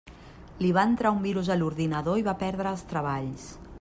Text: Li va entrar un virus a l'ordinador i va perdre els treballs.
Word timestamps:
Li 0.65 0.71
va 0.77 0.85
entrar 0.91 1.11
un 1.17 1.21
virus 1.25 1.51
a 1.55 1.57
l'ordinador 1.59 2.23
i 2.23 2.25
va 2.29 2.37
perdre 2.43 2.73
els 2.77 2.85
treballs. 2.95 3.47